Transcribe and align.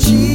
Jesus, 0.00 0.29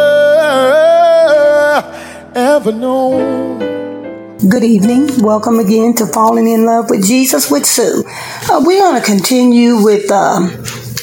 ever 2.34 2.72
known. 2.72 3.58
Good 4.48 4.64
evening. 4.64 5.22
Welcome 5.22 5.60
again 5.60 5.94
to 5.94 6.06
Falling 6.06 6.48
in 6.48 6.66
Love 6.66 6.90
with 6.90 7.06
Jesus 7.06 7.50
with 7.50 7.64
Sue. 7.64 8.02
Uh, 8.50 8.60
we're 8.64 8.80
going 8.80 9.00
to 9.00 9.06
continue 9.06 9.76
with 9.82 10.10
um, 10.10 10.50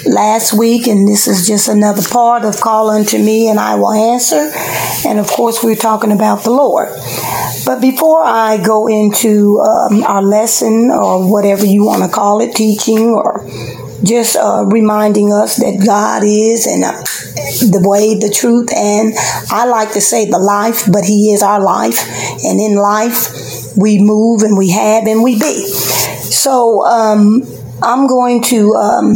last 0.05 0.53
week, 0.53 0.87
and 0.87 1.07
this 1.07 1.27
is 1.27 1.47
just 1.47 1.67
another 1.67 2.01
part 2.01 2.43
of 2.43 2.59
Call 2.59 2.89
Unto 2.89 3.17
Me 3.17 3.49
and 3.49 3.59
I 3.59 3.75
Will 3.75 3.91
Answer. 3.91 4.51
And 5.07 5.19
of 5.19 5.27
course, 5.27 5.63
we're 5.63 5.75
talking 5.75 6.11
about 6.11 6.43
the 6.43 6.51
Lord. 6.51 6.89
But 7.65 7.81
before 7.81 8.23
I 8.23 8.61
go 8.63 8.87
into 8.87 9.59
um, 9.59 10.03
our 10.03 10.21
lesson 10.21 10.91
or 10.91 11.29
whatever 11.29 11.65
you 11.65 11.85
want 11.85 12.03
to 12.03 12.09
call 12.09 12.41
it, 12.41 12.55
teaching 12.55 13.09
or 13.09 13.45
just 14.03 14.35
uh, 14.35 14.65
reminding 14.67 15.31
us 15.31 15.57
that 15.57 15.84
God 15.85 16.23
is 16.23 16.65
and 16.65 16.83
uh, 16.83 16.91
the 17.71 17.81
way, 17.87 18.15
the 18.15 18.33
truth, 18.33 18.70
and 18.76 19.13
I 19.49 19.65
like 19.65 19.93
to 19.93 20.01
say 20.01 20.29
the 20.29 20.39
life, 20.39 20.83
but 20.91 21.05
He 21.05 21.31
is 21.31 21.43
our 21.43 21.61
life. 21.61 21.99
And 22.43 22.59
in 22.59 22.76
life, 22.76 23.77
we 23.77 23.99
move 23.99 24.41
and 24.41 24.57
we 24.57 24.71
have 24.71 25.05
and 25.05 25.23
we 25.23 25.39
be. 25.39 25.67
So 25.67 26.83
um, 26.85 27.43
I'm 27.83 28.07
going 28.07 28.41
to 28.43 28.73
um, 28.73 29.15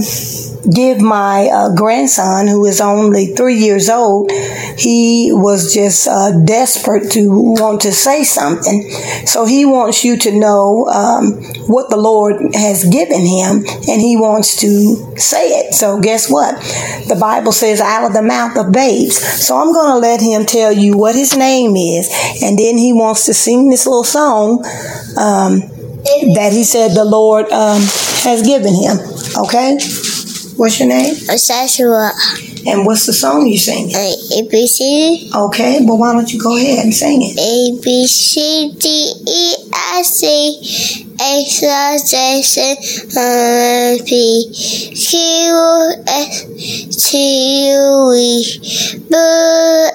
give 0.74 1.02
my 1.02 1.50
uh, 1.52 1.76
grandson, 1.76 2.48
who 2.48 2.66
is 2.66 2.82
only 2.82 3.28
three 3.28 3.56
years 3.56 3.90
old, 3.90 4.32
he 4.78 5.32
was 5.32 5.74
just 5.74 6.08
uh, 6.08 6.32
desperate 6.46 7.12
to 7.12 7.30
want 7.30 7.82
to 7.82 7.92
say 7.92 8.24
something. 8.24 8.90
So 9.26 9.46
he 9.46 9.66
wants 9.66 10.04
you 10.04 10.18
to 10.18 10.32
know 10.38 10.86
um, 10.88 11.34
what 11.68 11.90
the 11.90 11.98
Lord 11.98 12.36
has 12.54 12.84
given 12.86 13.22
him, 13.26 13.66
and 13.88 14.02
he 14.02 14.18
wants 14.18 14.56
to 14.62 14.96
say 15.18 15.50
it. 15.60 15.74
So 15.74 16.00
guess 16.00 16.30
what? 16.30 16.56
The 17.08 17.18
Bible 17.20 17.52
says, 17.52 17.82
out 17.82 18.08
of 18.08 18.14
the 18.14 18.22
mouth 18.22 18.58
of 18.58 18.72
babes. 18.72 19.18
So 19.18 19.58
I'm 19.58 19.74
going 19.74 19.94
to 19.94 20.00
let 20.00 20.22
him 20.22 20.46
tell 20.46 20.72
you 20.72 20.98
what 20.98 21.16
his 21.16 21.36
name 21.36 21.76
is, 21.76 22.10
and 22.42 22.58
then 22.58 22.78
he 22.78 22.94
wants 22.94 23.26
to 23.26 23.34
sing 23.34 23.70
this 23.70 23.86
little 23.86 24.04
song 24.04 24.64
um, 25.18 25.60
that 26.36 26.50
he 26.52 26.64
said 26.64 26.92
the 26.92 27.06
Lord 27.06 27.46
um, 27.52 27.82
has 28.24 28.42
given 28.44 28.74
him. 28.74 28.98
Okay? 29.38 29.78
What's 30.56 30.80
your 30.80 30.88
name? 30.88 31.14
Joshua, 31.14 32.12
And 32.66 32.86
what's 32.86 33.06
the 33.06 33.14
song 33.14 33.46
you 33.46 33.58
sing? 33.58 33.92
A 33.94 34.48
B 34.50 34.66
C 34.68 35.30
Okay, 35.36 35.80
well, 35.84 35.98
why 35.98 36.14
don't 36.14 36.32
you 36.32 36.40
go 36.42 36.56
ahead 36.56 36.84
and 36.86 36.94
sing 36.94 37.22
it? 37.22 37.38
A 37.38 37.82
B 37.84 38.08
C 38.08 38.72
D 38.80 39.14
E 39.28 39.56
F 39.74 40.06
C 40.06 41.06
H 41.16 41.64
I 41.64 41.98
J 42.08 42.42
K 42.42 42.76
L 43.16 43.98
M 43.98 44.06
P 44.06 44.50
Q 44.96 45.16
S 46.08 47.10
T 47.10 47.70
U 47.72 48.12
V 48.16 49.00
B 49.10 49.16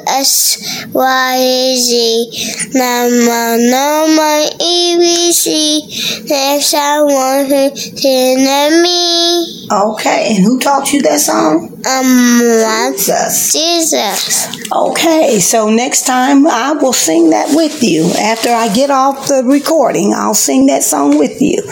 S 0.08 0.86
Y 0.92 1.74
Z 1.76 2.70
Nama 2.74 3.56
Nama 3.58 4.46
E 4.60 4.96
B 4.98 5.32
C 5.32 6.24
Next 6.28 6.74
I 6.74 7.00
want 7.02 7.48
to 7.48 7.70
tell 7.96 8.82
me 8.82 9.39
Okay, 9.70 10.34
and 10.34 10.44
who 10.44 10.58
taught 10.58 10.92
you 10.92 11.00
that 11.02 11.20
song? 11.20 11.70
um 11.86 12.40
Jesus. 12.40 13.52
Jesus. 13.52 14.70
Okay, 14.72 15.38
so 15.38 15.70
next 15.70 16.06
time 16.06 16.46
I 16.46 16.72
will 16.72 16.92
sing 16.92 17.30
that 17.30 17.54
with 17.54 17.82
you. 17.82 18.10
After 18.18 18.50
I 18.50 18.72
get 18.74 18.90
off 18.90 19.28
the 19.28 19.42
recording, 19.44 20.12
I'll 20.14 20.34
sing 20.34 20.66
that 20.66 20.82
song 20.82 21.18
with 21.18 21.40
you. 21.40 21.62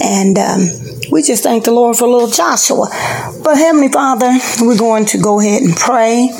And 0.00 0.38
um, 0.38 0.68
we 1.12 1.22
just 1.22 1.42
thank 1.42 1.64
the 1.64 1.72
Lord 1.72 1.94
for 1.94 2.08
little 2.08 2.28
Joshua. 2.28 2.88
But 3.44 3.56
Heavenly 3.58 3.88
Father, 3.90 4.32
we're 4.62 4.78
going 4.78 5.04
to 5.06 5.18
go 5.18 5.40
ahead 5.40 5.60
and 5.60 5.76
pray. 5.76 6.30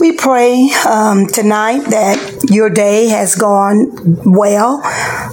We 0.00 0.12
pray 0.12 0.68
um, 0.86 1.26
tonight 1.28 1.84
that 1.88 2.44
your 2.50 2.68
day 2.68 3.06
has 3.08 3.34
gone 3.34 3.90
well. 4.26 4.82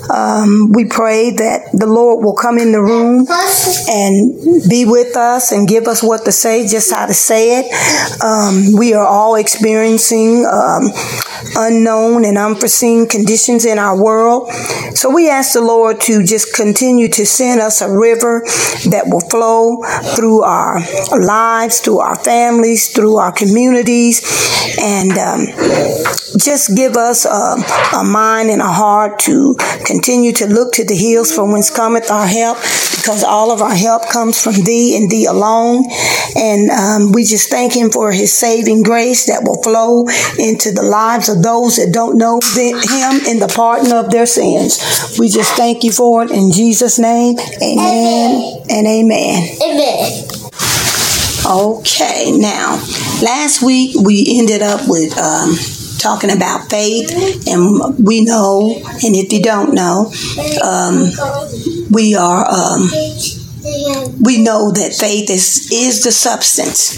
Um, 0.09 0.71
we 0.71 0.85
pray 0.85 1.31
that 1.31 1.71
the 1.73 1.87
Lord 1.87 2.23
will 2.23 2.35
come 2.35 2.57
in 2.57 2.71
the 2.71 2.81
room 2.81 3.27
and 3.89 4.69
be 4.69 4.85
with 4.85 5.17
us 5.17 5.51
and 5.51 5.67
give 5.67 5.87
us 5.87 6.01
what 6.01 6.23
to 6.23 6.31
say, 6.31 6.65
just 6.65 6.89
how 6.93 7.05
to 7.05 7.13
say 7.13 7.59
it. 7.59 8.23
Um, 8.23 8.77
we 8.79 8.93
are 8.93 9.05
all 9.05 9.35
experiencing 9.35 10.45
um, 10.45 10.91
unknown 11.55 12.25
and 12.25 12.37
unforeseen 12.37 13.07
conditions 13.07 13.65
in 13.65 13.79
our 13.79 14.01
world. 14.01 14.51
So 14.93 15.13
we 15.13 15.29
ask 15.29 15.53
the 15.53 15.61
Lord 15.61 16.01
to 16.01 16.23
just 16.23 16.53
continue 16.55 17.07
to 17.09 17.25
send 17.25 17.61
us 17.61 17.81
a 17.81 17.89
river 17.91 18.41
that 18.89 19.03
will 19.07 19.21
flow 19.21 19.81
through 20.15 20.41
our 20.41 20.79
lives, 21.17 21.79
through 21.79 21.99
our 21.99 22.15
families, 22.15 22.93
through 22.93 23.17
our 23.17 23.31
communities, 23.31 24.21
and 24.79 25.11
um, 25.17 25.47
just 26.37 26.75
give 26.75 26.95
us 26.95 27.25
a, 27.25 27.97
a 27.97 28.03
mind 28.03 28.49
and 28.49 28.61
a 28.61 28.67
heart 28.67 29.19
to 29.19 29.55
continue 29.85 30.31
to 30.33 30.47
look 30.47 30.73
to 30.73 30.83
the 30.83 30.95
hills 30.95 31.31
from 31.31 31.51
whence 31.51 31.69
cometh 31.69 32.11
our 32.11 32.27
help, 32.27 32.57
because 32.57 33.23
all 33.23 33.51
of 33.51 33.61
our 33.61 33.75
help 33.75 34.07
comes 34.09 34.41
from 34.41 34.53
thee 34.63 34.97
and 34.97 35.09
thee 35.09 35.25
alone. 35.25 35.83
And 36.35 36.69
um, 36.69 37.11
we 37.11 37.23
just 37.23 37.49
thank 37.49 37.73
him 37.75 37.89
for 37.89 38.11
his 38.11 38.33
saving 38.33 38.83
grace 38.83 39.25
that 39.27 39.43
will 39.43 39.61
flow 39.63 40.05
into 40.37 40.71
the 40.71 40.83
lives 40.83 41.28
of 41.29 41.41
those 41.41 41.77
that 41.77 41.93
don't 41.93 42.17
know 42.17 42.39
him 42.41 43.25
in 43.27 43.39
the 43.39 43.51
pardon 43.53 43.93
of 43.93 44.11
their 44.11 44.25
sins. 44.25 45.17
We 45.19 45.29
just 45.29 45.53
thank 45.55 45.83
you 45.83 45.91
for 45.91 46.23
it 46.23 46.31
in 46.31 46.51
Jesus' 46.51 46.99
name. 46.99 47.37
Amen 47.61 48.63
and 48.69 48.87
amen. 48.87 49.57
Amen. 49.63 50.25
Okay, 51.45 52.31
now, 52.37 52.75
last 53.23 53.63
week 53.63 53.95
we 53.95 54.25
ended 54.39 54.61
up 54.61 54.81
with 54.87 55.17
um, 55.17 55.55
talking 55.97 56.31
about 56.31 56.69
faith, 56.69 57.09
and 57.47 58.05
we 58.05 58.23
know, 58.23 58.75
and 58.75 59.15
if 59.15 59.33
you 59.33 59.41
don't 59.41 59.73
know, 59.73 60.11
um, 60.63 61.09
we 61.89 62.15
are, 62.15 62.45
um, 62.45 62.89
we 64.21 64.43
know 64.43 64.71
that 64.71 64.95
faith 64.99 65.29
is, 65.29 65.71
is 65.71 66.03
the 66.03 66.11
substance. 66.11 66.95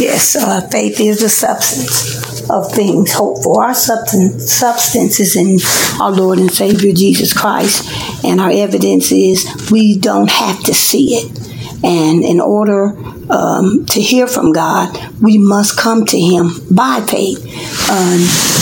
Yes, 0.00 0.34
uh, 0.34 0.66
faith 0.68 0.98
is 0.98 1.20
the 1.20 1.28
substance 1.28 2.25
of 2.50 2.72
things 2.72 3.12
hope 3.12 3.42
for. 3.42 3.64
Our 3.64 3.74
substance, 3.74 4.52
substance 4.52 5.20
is 5.20 5.36
in 5.36 5.58
our 6.00 6.12
Lord 6.12 6.38
and 6.38 6.50
Savior 6.50 6.92
Jesus 6.92 7.32
Christ, 7.32 8.24
and 8.24 8.40
our 8.40 8.50
evidence 8.50 9.12
is 9.12 9.70
we 9.70 9.98
don't 9.98 10.30
have 10.30 10.62
to 10.64 10.74
see 10.74 11.14
it. 11.14 11.46
And 11.84 12.24
in 12.24 12.40
order 12.40 12.96
um, 13.30 13.84
to 13.86 14.00
hear 14.00 14.26
from 14.26 14.52
God, 14.52 14.96
we 15.20 15.38
must 15.38 15.78
come 15.78 16.06
to 16.06 16.18
Him 16.18 16.50
by 16.70 17.04
faith. 17.08 17.44
Um, 17.90 18.56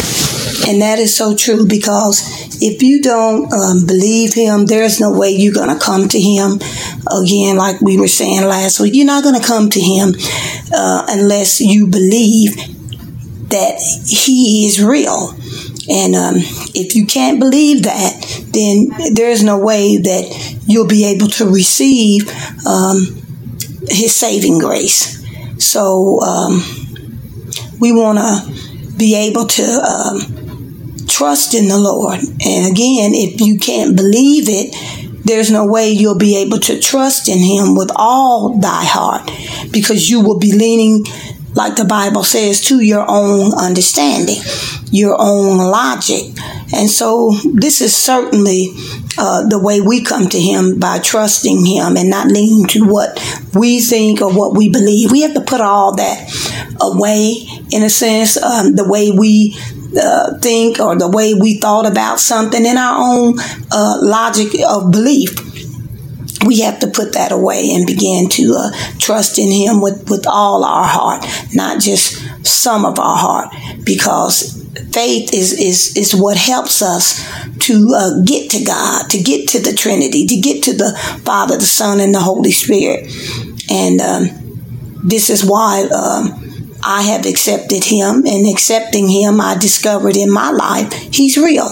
and 0.66 0.80
that 0.80 0.98
is 0.98 1.14
so 1.14 1.36
true 1.36 1.66
because 1.66 2.62
if 2.62 2.82
you 2.82 3.02
don't 3.02 3.52
um, 3.52 3.86
believe 3.86 4.34
Him, 4.34 4.66
there's 4.66 5.00
no 5.00 5.16
way 5.16 5.30
you're 5.30 5.54
going 5.54 5.76
to 5.76 5.82
come 5.82 6.08
to 6.08 6.20
Him. 6.20 6.58
Again, 7.10 7.56
like 7.56 7.80
we 7.80 7.98
were 7.98 8.08
saying 8.08 8.46
last 8.46 8.80
week, 8.80 8.94
you're 8.94 9.06
not 9.06 9.22
going 9.22 9.40
to 9.40 9.46
come 9.46 9.68
to 9.70 9.80
Him 9.80 10.14
uh, 10.72 11.06
unless 11.08 11.60
you 11.60 11.86
believe 11.86 12.73
that 13.54 13.78
He 14.06 14.66
is 14.66 14.82
real. 14.82 15.30
And 15.88 16.14
um, 16.14 16.34
if 16.74 16.94
you 16.94 17.06
can't 17.06 17.38
believe 17.38 17.84
that, 17.84 18.42
then 18.52 19.14
there's 19.14 19.42
no 19.42 19.58
way 19.58 19.98
that 19.98 20.58
you'll 20.66 20.88
be 20.88 21.04
able 21.06 21.28
to 21.28 21.46
receive 21.46 22.28
um, 22.66 22.98
His 23.88 24.14
saving 24.14 24.58
grace. 24.58 25.22
So 25.58 26.20
um, 26.20 26.62
we 27.80 27.92
want 27.92 28.18
to 28.18 28.96
be 28.96 29.14
able 29.16 29.46
to 29.46 29.62
um, 29.62 31.06
trust 31.06 31.54
in 31.54 31.68
the 31.68 31.78
Lord. 31.78 32.18
And 32.18 32.66
again, 32.66 33.12
if 33.14 33.40
you 33.40 33.58
can't 33.58 33.96
believe 33.96 34.44
it, 34.48 34.74
there's 35.24 35.50
no 35.50 35.66
way 35.66 35.90
you'll 35.90 36.18
be 36.18 36.36
able 36.36 36.58
to 36.60 36.78
trust 36.80 37.28
in 37.28 37.38
Him 37.38 37.74
with 37.74 37.90
all 37.96 38.58
thy 38.58 38.84
heart 38.84 39.30
because 39.72 40.10
you 40.10 40.20
will 40.20 40.38
be 40.38 40.52
leaning, 40.52 41.04
like 41.54 41.76
the 41.76 41.84
Bible 41.84 42.24
says, 42.24 42.60
to 42.62 42.80
your 42.80 43.04
own 43.08 43.52
understanding. 43.54 44.40
your 44.94 45.16
own 45.18 45.58
logic. 45.58 46.22
And 46.72 46.88
so 46.88 47.32
this 47.52 47.80
is 47.80 47.96
certainly 47.96 48.68
uh, 49.18 49.46
the 49.48 49.58
way 49.58 49.80
we 49.80 50.04
come 50.04 50.28
to 50.28 50.40
Him 50.40 50.78
by 50.78 51.00
trusting 51.00 51.66
Him 51.66 51.96
and 51.96 52.08
not 52.10 52.28
leaning 52.28 52.66
to 52.68 52.84
what 52.84 53.18
we 53.54 53.80
think 53.80 54.20
or 54.22 54.32
what 54.32 54.56
we 54.56 54.68
believe. 54.68 55.10
We 55.10 55.22
have 55.22 55.34
to 55.34 55.40
put 55.40 55.60
all 55.60 55.96
that 55.96 56.76
away, 56.80 57.44
in 57.72 57.82
a 57.82 57.90
sense, 57.90 58.36
um, 58.36 58.76
the 58.76 58.88
way 58.88 59.10
we 59.10 59.56
uh, 60.00 60.38
think 60.38 60.78
or 60.78 60.96
the 60.96 61.08
way 61.08 61.34
we 61.34 61.58
thought 61.58 61.86
about 61.86 62.20
something 62.20 62.64
in 62.64 62.76
our 62.76 62.96
own 62.96 63.34
uh, 63.72 63.98
logic 64.00 64.48
of 64.68 64.92
belief. 64.92 65.34
We 66.44 66.60
have 66.60 66.78
to 66.80 66.86
put 66.86 67.14
that 67.14 67.32
away 67.32 67.70
and 67.72 67.86
begin 67.86 68.28
to 68.30 68.54
uh, 68.58 68.70
trust 68.98 69.38
in 69.38 69.50
Him 69.50 69.80
with, 69.80 70.08
with 70.10 70.26
all 70.26 70.64
our 70.64 70.84
heart, 70.84 71.24
not 71.54 71.80
just 71.80 72.22
some 72.46 72.84
of 72.84 72.98
our 72.98 73.16
heart, 73.16 73.54
because 73.84 74.62
faith 74.92 75.32
is, 75.32 75.52
is, 75.52 75.96
is 75.96 76.14
what 76.14 76.36
helps 76.36 76.82
us 76.82 77.24
to 77.60 77.94
uh, 77.96 78.22
get 78.24 78.50
to 78.50 78.64
God, 78.64 79.08
to 79.10 79.22
get 79.22 79.48
to 79.50 79.60
the 79.60 79.72
Trinity, 79.72 80.26
to 80.26 80.36
get 80.36 80.62
to 80.64 80.72
the 80.72 80.96
Father, 81.24 81.56
the 81.56 81.64
Son, 81.64 82.00
and 82.00 82.14
the 82.14 82.20
Holy 82.20 82.52
Spirit. 82.52 83.10
And 83.70 84.00
um, 84.00 84.28
this 85.04 85.30
is 85.30 85.44
why 85.44 85.84
um, 85.84 86.43
I 86.86 87.02
have 87.02 87.24
accepted 87.24 87.84
him, 87.84 88.26
and 88.26 88.46
accepting 88.52 89.08
him, 89.08 89.40
I 89.40 89.56
discovered 89.56 90.16
in 90.16 90.30
my 90.30 90.50
life 90.50 90.92
he's 90.92 91.38
real. 91.38 91.68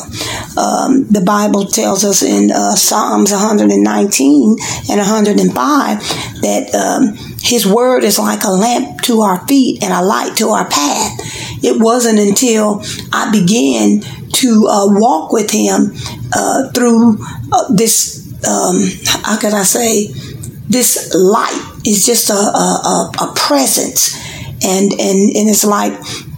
Um, 0.56 1.06
the 1.09 1.23
Bible 1.25 1.67
tells 1.67 2.05
us 2.05 2.23
in 2.23 2.50
uh, 2.50 2.75
Psalms 2.75 3.31
119 3.31 4.56
and 4.88 4.99
105 4.99 5.99
that 6.41 6.75
um, 6.75 7.17
his 7.43 7.67
word 7.67 8.05
is 8.05 8.19
like 8.19 8.44
a 8.44 8.50
lamp 8.50 9.03
to 9.03 9.20
our 9.20 9.47
feet 9.47 9.82
and 9.82 9.93
a 9.93 10.03
light 10.03 10.35
to 10.38 10.49
our 10.49 10.69
path. 10.69 11.20
It 11.62 11.81
wasn't 11.81 12.19
until 12.19 12.82
I 13.12 13.31
began 13.31 14.00
to 14.32 14.67
uh, 14.67 14.87
walk 14.99 15.32
with 15.32 15.50
him 15.50 15.93
uh, 16.35 16.70
through 16.73 17.19
uh, 17.53 17.73
this, 17.73 18.32
um, 18.49 18.81
how 19.23 19.38
could 19.38 19.53
I 19.53 19.62
say, 19.62 20.06
this 20.69 21.14
light 21.14 21.81
is 21.85 22.06
just 22.06 22.31
a, 22.31 22.32
a, 22.32 23.12
a 23.20 23.32
presence 23.37 24.31
and 24.64 24.93
and 24.93 25.37
and 25.37 25.49
it's 25.49 25.64
like 25.64 25.93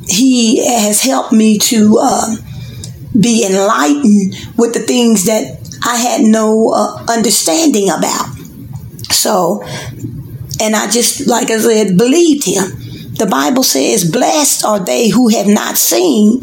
he 0.07 0.67
has 0.67 1.01
helped 1.01 1.33
me 1.33 1.59
to 1.59 1.99
uh, 2.01 2.37
be 3.19 3.47
enlightened 3.47 4.35
with 4.57 4.75
the 4.75 4.81
things 4.81 5.27
that 5.27 5.61
I 5.85 5.97
had 5.97 6.23
no 6.23 6.71
uh, 6.75 7.05
understanding 7.09 7.89
about. 7.91 8.29
So, 9.11 9.63
and 10.61 10.75
I 10.75 10.91
just 10.91 11.27
like 11.27 11.51
I 11.51 11.59
said, 11.59 11.97
believed 11.97 12.45
him. 12.45 12.65
The 13.15 13.27
Bible 13.27 13.63
says, 13.63 14.11
"Blessed 14.11 14.65
are 14.65 14.81
they 14.81 15.09
who 15.09 15.29
have 15.29 15.47
not 15.47 15.77
seen 15.77 16.43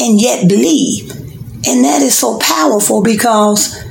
and 0.00 0.20
yet 0.20 0.48
believe," 0.48 1.10
and 1.66 1.84
that 1.84 2.02
is 2.02 2.18
so 2.18 2.38
powerful 2.38 3.02
because 3.02 3.82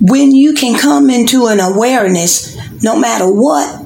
when 0.00 0.34
you 0.34 0.52
can 0.54 0.78
come 0.78 1.10
into 1.10 1.46
an 1.46 1.58
awareness, 1.58 2.56
no 2.82 2.96
matter 2.98 3.30
what, 3.30 3.82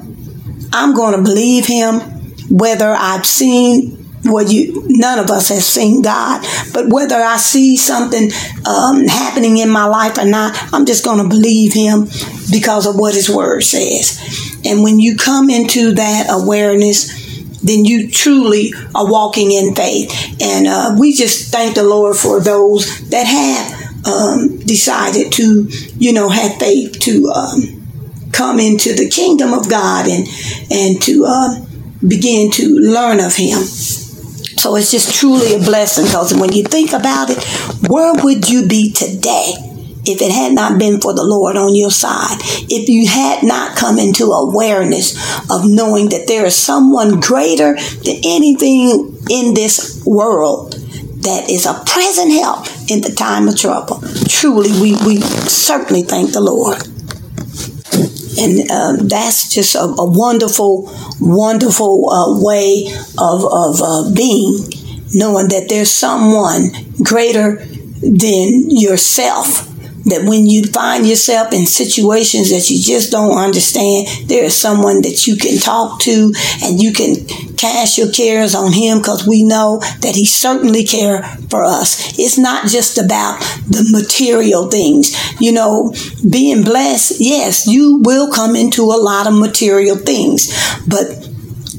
I'm 0.73 0.93
going 0.93 1.15
to 1.15 1.23
believe 1.23 1.65
him 1.65 2.10
whether 2.51 2.89
I've 2.89 3.25
seen 3.25 4.01
well, 4.23 4.45
you 4.45 4.83
none 4.87 5.19
of 5.19 5.31
us 5.31 5.49
has 5.49 5.65
seen 5.65 6.01
God, 6.01 6.45
but 6.73 6.89
whether 6.89 7.15
I 7.15 7.37
see 7.37 7.77
something 7.77 8.29
um, 8.67 9.07
happening 9.07 9.57
in 9.57 9.69
my 9.69 9.85
life 9.85 10.17
or 10.17 10.25
not, 10.25 10.55
I'm 10.73 10.85
just 10.85 11.03
going 11.03 11.21
to 11.23 11.27
believe 11.27 11.73
Him 11.73 12.05
because 12.51 12.85
of 12.85 12.97
what 12.97 13.15
His 13.15 13.29
Word 13.29 13.61
says. 13.61 14.19
And 14.65 14.83
when 14.83 14.99
you 14.99 15.15
come 15.17 15.49
into 15.49 15.93
that 15.93 16.27
awareness, 16.29 17.19
then 17.61 17.85
you 17.85 18.09
truly 18.09 18.73
are 18.93 19.09
walking 19.09 19.51
in 19.51 19.73
faith. 19.73 20.11
And 20.39 20.67
uh, 20.67 20.95
we 20.99 21.13
just 21.13 21.51
thank 21.51 21.75
the 21.75 21.83
Lord 21.83 22.15
for 22.15 22.41
those 22.41 23.09
that 23.09 23.25
have 23.25 24.05
um, 24.05 24.59
decided 24.59 25.31
to, 25.33 25.67
you 25.97 26.13
know, 26.13 26.29
have 26.29 26.57
faith 26.57 26.99
to 27.01 27.27
um, 27.29 28.29
come 28.31 28.59
into 28.59 28.93
the 28.93 29.09
kingdom 29.09 29.53
of 29.53 29.69
God 29.69 30.07
and 30.07 30.27
and 30.69 31.01
to. 31.01 31.25
Uh, 31.27 31.65
begin 32.07 32.51
to 32.51 32.79
learn 32.79 33.19
of 33.19 33.35
him. 33.35 33.59
So 33.59 34.75
it's 34.75 34.91
just 34.91 35.19
truly 35.19 35.55
a 35.55 35.59
blessing 35.59 36.05
because 36.05 36.33
when 36.33 36.51
you 36.51 36.63
think 36.63 36.93
about 36.93 37.29
it, 37.29 37.43
where 37.89 38.13
would 38.23 38.49
you 38.49 38.67
be 38.67 38.91
today 38.91 39.53
if 40.05 40.21
it 40.21 40.31
had 40.31 40.53
not 40.53 40.77
been 40.77 40.99
for 40.99 41.13
the 41.13 41.23
Lord 41.23 41.57
on 41.57 41.75
your 41.75 41.89
side? 41.89 42.37
If 42.69 42.89
you 42.89 43.07
had 43.07 43.43
not 43.43 43.75
come 43.75 43.97
into 43.97 44.25
awareness 44.25 45.15
of 45.49 45.65
knowing 45.65 46.09
that 46.09 46.27
there 46.27 46.45
is 46.45 46.55
someone 46.55 47.19
greater 47.19 47.75
than 48.03 48.17
anything 48.23 49.17
in 49.29 49.53
this 49.53 50.03
world 50.05 50.73
that 51.23 51.49
is 51.49 51.65
a 51.65 51.73
present 51.85 52.31
help 52.31 52.67
in 52.89 53.01
the 53.01 53.13
time 53.15 53.47
of 53.47 53.57
trouble. 53.57 54.01
Truly, 54.27 54.71
we, 54.81 54.95
we 55.05 55.21
certainly 55.21 56.01
thank 56.03 56.33
the 56.33 56.41
Lord 56.41 56.81
and 58.39 58.71
um, 58.71 59.07
that's 59.07 59.53
just 59.53 59.75
a, 59.75 59.81
a 59.83 60.09
wonderful, 60.09 60.89
wonderful 61.19 62.09
uh, 62.09 62.41
way 62.41 62.87
of, 63.17 63.43
of 63.45 63.81
uh, 63.81 64.11
being, 64.13 64.57
knowing 65.13 65.49
that 65.49 65.67
there's 65.69 65.91
someone 65.91 66.71
greater 67.03 67.55
than 68.01 68.69
yourself 68.69 69.67
that 70.05 70.23
when 70.23 70.45
you 70.47 70.63
find 70.63 71.07
yourself 71.07 71.53
in 71.53 71.65
situations 71.65 72.49
that 72.49 72.69
you 72.69 72.81
just 72.81 73.11
don't 73.11 73.37
understand, 73.37 74.07
there 74.27 74.43
is 74.43 74.55
someone 74.55 75.01
that 75.01 75.27
you 75.27 75.35
can 75.35 75.57
talk 75.57 75.99
to 76.01 76.33
and 76.63 76.81
you 76.81 76.91
can 76.91 77.25
cast 77.57 77.97
your 77.97 78.11
cares 78.11 78.55
on 78.55 78.71
him 78.73 78.97
because 78.97 79.27
we 79.27 79.43
know 79.43 79.79
that 80.01 80.15
he 80.15 80.25
certainly 80.25 80.83
cares 80.83 81.25
for 81.49 81.63
us. 81.63 82.17
It's 82.17 82.37
not 82.37 82.67
just 82.67 82.97
about 82.97 83.39
the 83.67 83.87
material 83.91 84.69
things. 84.69 85.15
You 85.39 85.51
know, 85.51 85.93
being 86.27 86.63
blessed, 86.63 87.19
yes, 87.19 87.67
you 87.67 87.99
will 88.03 88.31
come 88.31 88.55
into 88.55 88.83
a 88.83 88.97
lot 88.99 89.27
of 89.27 89.37
material 89.37 89.95
things, 89.97 90.51
but 90.87 91.30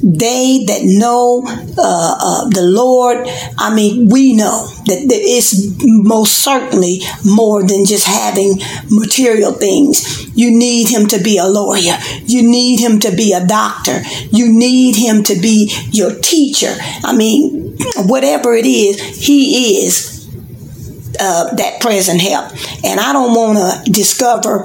they 0.02 0.64
that 0.66 0.80
know 0.82 1.42
uh, 1.46 2.16
uh, 2.20 2.48
the 2.48 2.62
Lord, 2.62 3.26
I 3.58 3.74
mean, 3.74 4.08
we 4.08 4.34
know 4.34 4.66
that 4.86 5.06
it's 5.08 5.54
most 5.86 6.38
certainly 6.38 7.00
more 7.24 7.62
than 7.62 7.84
just 7.84 8.06
having 8.06 8.58
material 8.90 9.52
things. 9.52 10.28
You 10.36 10.50
need 10.50 10.88
Him 10.88 11.06
to 11.08 11.22
be 11.22 11.38
a 11.38 11.46
lawyer. 11.46 11.98
You 12.24 12.42
need 12.42 12.80
Him 12.80 12.98
to 13.00 13.14
be 13.14 13.32
a 13.32 13.46
doctor. 13.46 14.02
You 14.30 14.52
need 14.52 14.96
Him 14.96 15.22
to 15.24 15.34
be 15.40 15.72
your 15.92 16.14
teacher. 16.20 16.74
I 17.04 17.14
mean, 17.16 17.76
whatever 18.06 18.54
it 18.54 18.66
is, 18.66 19.24
He 19.24 19.84
is 19.84 20.12
uh, 21.20 21.54
that 21.54 21.80
present 21.80 22.20
help. 22.20 22.50
And 22.84 22.98
I 22.98 23.12
don't 23.12 23.34
want 23.34 23.58
to 23.58 23.90
discover 23.90 24.64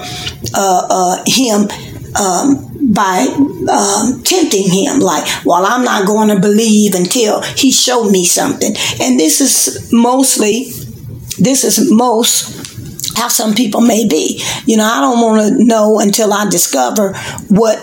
uh, 0.53 0.87
uh, 0.89 1.23
him 1.25 1.67
um, 2.15 2.66
by 2.87 3.27
um, 3.69 4.23
tempting 4.23 4.69
him, 4.69 4.99
like, 4.99 5.27
well, 5.45 5.65
I'm 5.65 5.83
not 5.83 6.07
going 6.07 6.29
to 6.29 6.39
believe 6.39 6.93
until 6.95 7.41
he 7.41 7.71
showed 7.71 8.11
me 8.11 8.25
something. 8.25 8.73
And 9.01 9.19
this 9.19 9.41
is 9.41 9.91
mostly, 9.91 10.65
this 11.39 11.63
is 11.63 11.91
most 11.91 12.55
how 13.17 13.27
some 13.27 13.55
people 13.55 13.81
may 13.81 14.07
be. 14.07 14.41
You 14.65 14.77
know, 14.77 14.85
I 14.85 15.01
don't 15.01 15.21
want 15.21 15.41
to 15.41 15.65
know 15.65 15.99
until 15.99 16.31
I 16.31 16.47
discover 16.49 17.13
what 17.49 17.77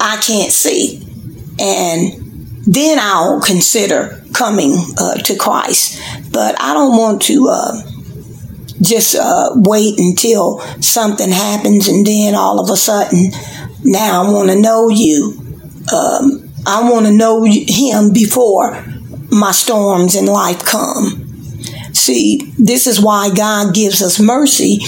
I 0.00 0.16
can't 0.24 0.52
see. 0.52 1.04
And 1.60 2.64
then 2.64 2.98
I'll 3.00 3.40
consider 3.40 4.22
coming 4.32 4.74
uh, 4.98 5.14
to 5.16 5.36
Christ. 5.36 6.00
But 6.32 6.60
I 6.60 6.72
don't 6.72 6.96
want 6.96 7.22
to 7.22 7.48
uh, 7.48 7.82
just 8.80 9.16
uh, 9.16 9.50
wait 9.54 9.98
until 9.98 10.60
something 10.80 11.30
happens 11.30 11.88
and 11.88 12.06
then 12.06 12.34
all 12.34 12.60
of 12.60 12.70
a 12.70 12.76
sudden 12.76 13.32
now 13.84 14.24
I 14.24 14.32
want 14.32 14.50
to 14.50 14.60
know 14.60 14.88
you. 14.88 15.36
Um, 15.92 16.50
I 16.66 16.90
want 16.90 17.06
to 17.06 17.12
know 17.12 17.44
him 17.44 18.12
before 18.12 18.84
my 19.30 19.52
storms 19.52 20.14
in 20.14 20.26
life 20.26 20.64
come. 20.64 21.24
See, 21.94 22.52
this 22.58 22.86
is 22.86 23.00
why 23.00 23.30
God 23.34 23.74
gives 23.74 24.02
us 24.02 24.20
mercy 24.20 24.80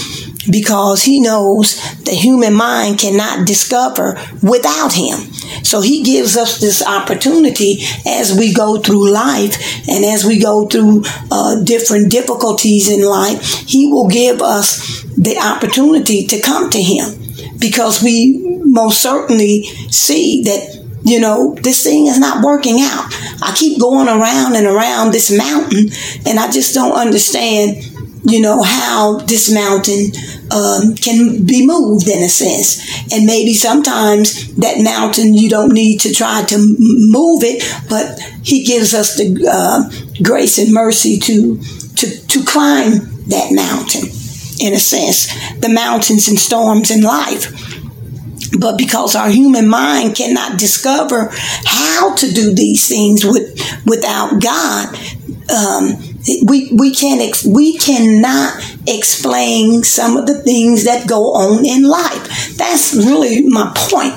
because 0.49 1.03
he 1.03 1.21
knows 1.21 1.79
the 2.03 2.13
human 2.13 2.53
mind 2.53 2.99
cannot 2.99 3.45
discover 3.45 4.19
without 4.41 4.93
him. 4.93 5.19
So 5.63 5.81
he 5.81 6.03
gives 6.03 6.37
us 6.37 6.59
this 6.59 6.85
opportunity 6.85 7.83
as 8.05 8.37
we 8.37 8.53
go 8.53 8.79
through 8.79 9.11
life 9.11 9.87
and 9.87 10.03
as 10.03 10.25
we 10.25 10.39
go 10.39 10.67
through 10.67 11.03
uh, 11.31 11.63
different 11.63 12.11
difficulties 12.11 12.89
in 12.89 13.01
life, 13.03 13.43
he 13.67 13.85
will 13.91 14.07
give 14.07 14.41
us 14.41 15.03
the 15.17 15.37
opportunity 15.37 16.25
to 16.27 16.41
come 16.41 16.69
to 16.71 16.81
him 16.81 17.13
because 17.59 18.01
we 18.01 18.50
most 18.71 19.01
certainly 19.01 19.63
see 19.91 20.43
that 20.43 20.81
you 21.03 21.19
know, 21.19 21.55
this 21.55 21.83
thing 21.83 22.05
is 22.05 22.19
not 22.19 22.43
working 22.43 22.77
out. 22.79 23.07
I 23.41 23.55
keep 23.57 23.79
going 23.79 24.07
around 24.07 24.55
and 24.55 24.67
around 24.67 25.11
this 25.11 25.35
mountain 25.35 25.89
and 26.27 26.39
I 26.39 26.51
just 26.51 26.75
don't 26.75 26.93
understand 26.93 27.83
you 28.23 28.39
know, 28.39 28.61
how 28.61 29.17
this 29.25 29.51
mountain 29.51 30.11
um, 30.51 30.95
can 30.95 31.43
be 31.45 31.65
moved 31.65 32.07
in 32.07 32.21
a 32.23 32.29
sense. 32.29 33.11
And 33.11 33.25
maybe 33.25 33.53
sometimes 33.53 34.55
that 34.57 34.83
mountain 34.83 35.33
you 35.33 35.49
don't 35.49 35.73
need 35.73 36.01
to 36.01 36.13
try 36.13 36.43
to 36.43 36.57
move 36.57 37.41
it, 37.43 37.63
but 37.89 38.19
He 38.43 38.63
gives 38.63 38.93
us 38.93 39.17
the 39.17 39.47
uh, 39.51 39.89
grace 40.23 40.59
and 40.59 40.73
mercy 40.73 41.17
to, 41.19 41.57
to, 41.57 42.27
to 42.27 42.45
climb 42.45 42.91
that 43.27 43.51
mountain 43.51 44.09
in 44.59 44.73
a 44.73 44.79
sense, 44.79 45.27
the 45.59 45.69
mountains 45.69 46.27
and 46.27 46.37
storms 46.37 46.91
in 46.91 47.01
life. 47.01 47.80
But 48.59 48.77
because 48.77 49.15
our 49.15 49.29
human 49.29 49.67
mind 49.67 50.15
cannot 50.15 50.59
discover 50.59 51.29
how 51.65 52.15
to 52.15 52.31
do 52.31 52.53
these 52.53 52.87
things 52.87 53.25
with, 53.25 53.57
without 53.85 54.41
God, 54.41 54.97
um, 55.49 55.97
we 56.45 56.71
we 56.73 56.93
can't 56.93 57.21
ex- 57.21 57.45
we 57.45 57.77
cannot 57.77 58.53
explain 58.87 59.83
some 59.83 60.17
of 60.17 60.27
the 60.27 60.41
things 60.41 60.83
that 60.85 61.07
go 61.07 61.33
on 61.33 61.65
in 61.65 61.83
life. 61.83 62.55
That's 62.57 62.93
really 62.93 63.41
my 63.41 63.71
point. 63.75 64.13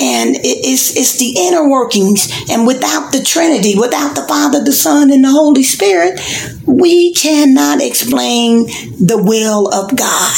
And 0.00 0.36
it- 0.36 0.40
it's 0.44 0.96
it's 0.96 1.16
the 1.16 1.34
inner 1.36 1.68
workings. 1.68 2.28
And 2.50 2.66
without 2.66 3.12
the 3.12 3.22
Trinity, 3.22 3.74
without 3.76 4.14
the 4.14 4.22
Father, 4.22 4.62
the 4.62 4.72
Son, 4.72 5.10
and 5.10 5.24
the 5.24 5.30
Holy 5.30 5.62
Spirit, 5.64 6.20
we 6.66 7.12
cannot 7.14 7.80
explain 7.82 8.66
the 9.00 9.18
will 9.22 9.68
of 9.68 9.96
God. 9.96 10.32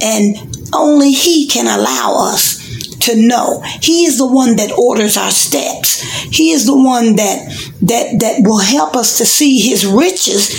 And 0.00 0.49
only 0.72 1.12
He 1.12 1.46
can 1.46 1.66
allow 1.66 2.30
us 2.32 2.60
to 3.00 3.16
know. 3.16 3.60
He 3.80 4.04
is 4.04 4.18
the 4.18 4.26
one 4.26 4.56
that 4.56 4.72
orders 4.78 5.16
our 5.16 5.30
steps. 5.30 6.02
He 6.30 6.50
is 6.52 6.66
the 6.66 6.76
one 6.76 7.16
that 7.16 7.48
that 7.82 8.20
that 8.20 8.40
will 8.42 8.60
help 8.60 8.94
us 8.94 9.18
to 9.18 9.26
see 9.26 9.60
his 9.60 9.86
riches 9.86 10.50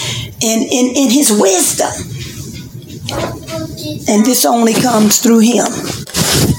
and 0.41 0.61
in, 0.63 0.95
in 0.95 1.09
his 1.09 1.31
wisdom. 1.31 1.91
And 4.07 4.25
this 4.25 4.45
only 4.45 4.73
comes 4.73 5.19
through 5.19 5.39
him. 5.39 5.67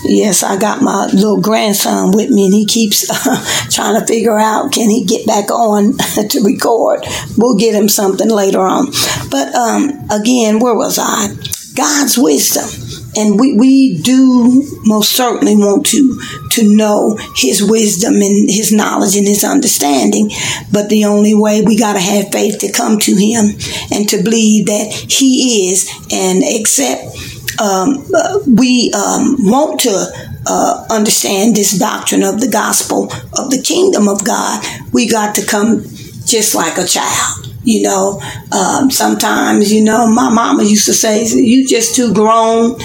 Yes, 0.04 0.42
I 0.42 0.59
got 0.59 0.82
my 0.82 1.06
little 1.06 1.40
grandson 1.40 2.11
with 2.11 2.28
me, 2.28 2.47
and 2.47 2.54
he 2.54 2.66
keeps 2.66 3.09
uh, 3.09 3.66
trying 3.71 3.99
to 3.99 4.06
figure 4.06 4.38
out 4.38 4.73
can 4.73 4.90
he 4.90 5.04
get 5.04 5.26
back 5.26 5.50
on 5.50 5.97
to 6.28 6.40
record. 6.44 7.04
We'll 7.38 7.56
get 7.56 7.75
him 7.75 7.88
something 7.88 8.28
later 8.28 8.61
on. 8.61 8.87
But 9.30 9.54
um, 9.54 10.06
again, 10.11 10.59
where 10.59 10.75
was 10.75 10.99
I? 11.00 11.28
God's 11.75 12.18
wisdom 12.18 12.82
and 13.16 13.38
we, 13.38 13.57
we 13.57 14.00
do 14.00 14.62
most 14.85 15.12
certainly 15.12 15.57
want 15.57 15.87
to 15.87 16.21
to 16.50 16.76
know 16.76 17.16
his 17.37 17.62
wisdom 17.62 18.14
and 18.14 18.50
his 18.50 18.73
knowledge 18.73 19.16
and 19.16 19.26
his 19.26 19.45
understanding. 19.45 20.31
But 20.73 20.88
the 20.88 21.04
only 21.04 21.35
way 21.35 21.62
we 21.62 21.78
got 21.78 21.95
to 21.95 22.00
have 22.00 22.33
faith 22.33 22.59
to 22.61 22.73
come 22.73 22.99
to 23.00 23.14
him 23.14 23.57
and 23.90 24.09
to 24.09 24.23
believe 24.23 24.66
that 24.66 24.92
he 25.09 25.71
is 25.71 25.90
and 26.11 26.42
accept 26.42 27.04
um, 27.61 28.04
uh, 28.14 28.38
we 28.47 28.90
um, 28.92 29.37
want 29.40 29.81
to 29.81 30.07
uh, 30.47 30.87
understand 30.90 31.54
this 31.54 31.78
doctrine 31.78 32.23
of 32.23 32.40
the 32.40 32.49
gospel 32.49 33.04
of 33.38 33.50
the 33.50 33.62
kingdom 33.62 34.09
of 34.09 34.25
god 34.25 34.64
we 34.92 35.07
got 35.09 35.35
to 35.35 35.45
come 35.47 35.85
just 36.25 36.54
like 36.54 36.78
a 36.78 36.87
child 36.87 37.52
you 37.64 37.83
know? 37.83 38.21
Um, 38.50 38.90
sometimes 38.90 39.73
you 39.73 39.85
know 39.85 40.07
my 40.07 40.31
mama 40.31 40.64
used 40.64 40.87
to 40.87 40.95
say 40.95 41.25
you 41.25 41.66
just 41.66 41.95
too 41.95 42.12
grown 42.12 42.76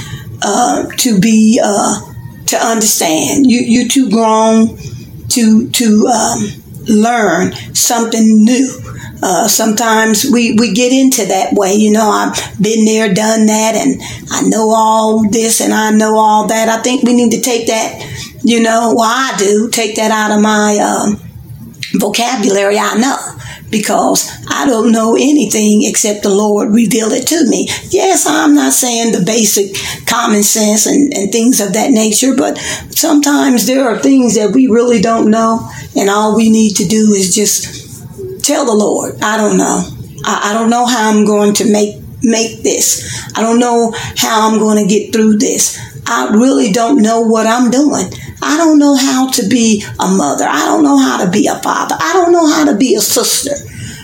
uh, 0.42 0.86
to 0.98 1.20
be 1.20 1.60
uh, 1.64 2.02
to 2.48 2.58
understand. 2.58 3.50
You 3.50 3.60
you 3.60 3.88
too 3.88 4.10
grown 4.10 4.78
to 5.30 5.70
to 5.70 6.08
um, 6.08 6.44
learn 6.88 7.54
something 7.74 8.44
new. 8.44 8.80
Uh, 9.22 9.48
sometimes 9.48 10.30
we, 10.32 10.54
we 10.54 10.74
get 10.74 10.94
into 10.94 11.26
that 11.26 11.54
way, 11.54 11.74
you 11.74 11.92
know. 11.92 12.08
I've 12.08 12.36
been 12.62 12.86
there, 12.86 13.12
done 13.12 13.48
that, 13.48 13.74
and 13.76 14.00
I 14.30 14.48
know 14.48 14.70
all 14.70 15.28
this 15.30 15.60
and 15.60 15.74
I 15.74 15.90
know 15.90 16.18
all 16.18 16.48
that. 16.48 16.70
I 16.70 16.82
think 16.84 17.02
we 17.02 17.16
need 17.16 17.32
to 17.32 17.42
take 17.42 17.66
that, 17.68 18.00
you 18.44 18.62
know. 18.62 18.94
Well, 18.96 19.10
I 19.10 19.36
do 19.40 19.70
take 19.70 19.96
that 19.96 20.12
out 20.12 20.36
of 20.38 20.42
my 20.42 20.78
um, 20.78 21.20
vocabulary. 22.00 22.78
I 22.78 22.94
know 22.96 23.18
because 23.70 24.30
I 24.50 24.66
don't 24.66 24.92
know 24.92 25.16
anything 25.16 25.84
except 25.84 26.24
the 26.24 26.30
Lord 26.30 26.70
reveal 26.74 27.12
it 27.12 27.28
to 27.28 27.50
me. 27.50 27.68
Yes, 27.90 28.26
I'm 28.28 28.56
not 28.56 28.74
saying 28.74 29.12
the 29.12 29.24
basic 29.26 29.76
common 30.06 30.44
sense 30.44 30.86
and, 30.86 31.14
and 31.14 31.32
things 31.32 31.60
of 31.60 31.74
that 31.74 31.92
nature, 31.92 32.36
but 32.36 32.58
sometimes 32.90 33.66
there 33.66 33.88
are 33.88 34.00
things 34.00 34.36
that 34.36 34.54
we 34.54 34.68
really 34.68 35.02
don't 35.02 35.30
know, 35.30 35.70
and 35.96 36.10
all 36.10 36.36
we 36.36 36.50
need 36.50 36.76
to 36.78 36.88
do 36.88 37.14
is 37.14 37.36
just 37.36 38.44
tell 38.44 38.66
the 38.66 38.74
Lord, 38.74 39.22
I 39.22 39.38
don't 39.38 39.58
know. 39.58 39.84
I, 40.26 40.52
I 40.52 40.54
don't 40.54 40.70
know 40.70 40.86
how 40.86 41.10
I'm 41.12 41.26
going 41.26 41.54
to 41.56 41.72
make 41.72 41.96
make 42.24 42.64
this. 42.64 43.30
I 43.36 43.42
don't 43.42 43.60
know 43.60 43.94
how 44.18 44.50
I'm 44.50 44.60
going 44.60 44.84
to 44.84 44.90
get 44.90 45.14
through 45.14 45.38
this. 45.38 45.78
I 46.08 46.30
really 46.34 46.72
don't 46.72 47.02
know 47.02 47.22
what 47.22 47.46
I'm 47.46 47.70
doing. 47.70 48.08
I 48.42 48.58
don't 48.58 48.80
know 48.80 48.96
how 48.96 49.30
to 49.32 49.48
be 49.48 49.84
a 50.00 50.08
mother. 50.08 50.46
I 50.48 50.66
don't 50.66 50.84
know 50.84 50.98
how 50.98 51.24
to 51.24 51.32
be 51.32 51.48
a 51.48 51.56
father. 51.56 51.96
I 52.00 52.14
don't 52.14 52.32
know 52.32 52.48
how 52.48 52.66
to 52.66 52.76
be 52.76 52.96
a 52.96 53.02
sister. 53.02 53.56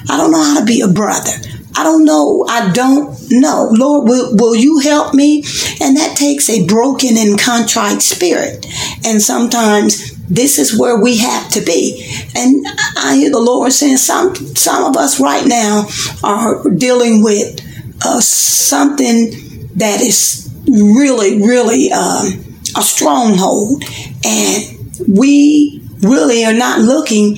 I 0.09 0.17
don't 0.17 0.31
know 0.31 0.43
how 0.43 0.59
to 0.59 0.65
be 0.65 0.81
a 0.81 0.87
brother. 0.87 1.31
I 1.75 1.83
don't 1.83 2.05
know. 2.05 2.45
I 2.47 2.71
don't 2.71 3.17
know. 3.31 3.69
Lord, 3.71 4.07
will, 4.07 4.35
will 4.35 4.55
you 4.55 4.79
help 4.79 5.13
me? 5.13 5.43
And 5.81 5.97
that 5.97 6.15
takes 6.15 6.49
a 6.49 6.65
broken 6.67 7.17
and 7.17 7.39
contrite 7.39 8.01
spirit. 8.01 8.65
And 9.05 9.21
sometimes 9.21 10.15
this 10.27 10.59
is 10.59 10.77
where 10.77 10.99
we 11.01 11.17
have 11.17 11.49
to 11.51 11.61
be. 11.61 12.05
And 12.35 12.65
I 12.97 13.15
hear 13.15 13.31
the 13.31 13.39
Lord 13.39 13.71
saying 13.71 13.97
some 13.97 14.35
some 14.55 14.83
of 14.83 14.97
us 14.97 15.19
right 15.19 15.45
now 15.45 15.87
are 16.23 16.69
dealing 16.69 17.23
with 17.23 17.59
uh, 18.05 18.19
something 18.19 19.31
that 19.75 20.01
is 20.01 20.49
really, 20.67 21.41
really 21.41 21.91
um, 21.91 22.52
a 22.75 22.81
stronghold, 22.81 23.83
and 24.25 24.77
we 25.07 25.81
really 26.01 26.43
are 26.45 26.53
not 26.53 26.79
looking 26.79 27.37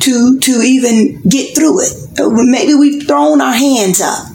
to 0.00 0.38
to 0.38 0.50
even 0.62 1.20
get 1.22 1.54
through 1.54 1.80
it. 1.80 2.20
Uh, 2.20 2.28
Maybe 2.30 2.74
we've 2.74 3.06
thrown 3.06 3.40
our 3.40 3.52
hands 3.52 4.00
up 4.00 4.26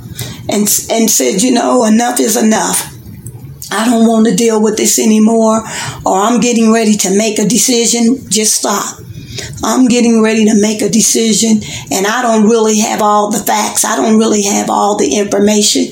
and 0.50 0.68
and 0.92 1.10
said, 1.10 1.42
you 1.42 1.52
know, 1.52 1.86
enough 1.86 2.20
is 2.20 2.36
enough. 2.36 2.96
I 3.72 3.86
don't 3.86 4.08
want 4.08 4.26
to 4.28 4.36
deal 4.36 4.62
with 4.62 4.78
this 4.78 4.98
anymore, 4.98 5.62
or 6.06 6.18
I'm 6.18 6.40
getting 6.40 6.72
ready 6.74 6.96
to 6.98 7.16
make 7.16 7.38
a 7.38 7.48
decision. 7.48 8.18
Just 8.30 8.56
stop. 8.56 9.00
I'm 9.64 9.88
getting 9.88 10.22
ready 10.22 10.46
to 10.46 10.60
make 10.60 10.82
a 10.82 10.90
decision, 10.90 11.62
and 11.92 12.08
I 12.08 12.22
don't 12.24 12.50
really 12.50 12.80
have 12.80 13.02
all 13.02 13.30
the 13.30 13.38
facts. 13.40 13.86
I 13.86 13.96
don't 13.96 14.18
really 14.18 14.44
have 14.44 14.70
all 14.70 14.98
the 14.98 15.16
information, 15.16 15.86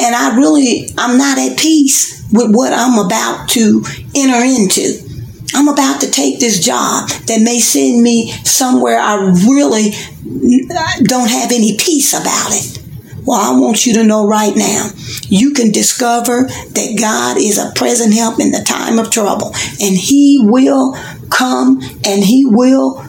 and 0.00 0.14
I 0.14 0.36
really 0.36 0.88
I'm 0.98 1.16
not 1.16 1.38
at 1.38 1.56
peace 1.58 2.13
with 2.34 2.54
what 2.54 2.72
I'm 2.74 2.98
about 2.98 3.48
to 3.50 3.82
enter 4.14 4.44
into. 4.44 5.00
I'm 5.54 5.68
about 5.68 6.00
to 6.00 6.10
take 6.10 6.40
this 6.40 6.58
job 6.58 7.08
that 7.28 7.40
may 7.42 7.60
send 7.60 8.02
me 8.02 8.32
somewhere 8.42 8.98
I 8.98 9.14
really 9.46 9.92
don't 11.04 11.30
have 11.30 11.52
any 11.52 11.76
peace 11.78 12.12
about 12.12 12.50
it. 12.50 12.80
Well, 13.24 13.40
I 13.40 13.58
want 13.58 13.86
you 13.86 13.94
to 13.94 14.04
know 14.04 14.26
right 14.26 14.52
now, 14.54 14.88
you 15.28 15.52
can 15.52 15.70
discover 15.70 16.42
that 16.42 16.96
God 16.98 17.38
is 17.38 17.56
a 17.56 17.72
present 17.74 18.12
help 18.12 18.40
in 18.40 18.50
the 18.50 18.64
time 18.66 18.98
of 18.98 19.10
trouble, 19.10 19.54
and 19.80 19.96
He 19.96 20.40
will 20.42 20.94
come 21.30 21.80
and 22.04 22.22
He 22.22 22.44
will 22.44 23.02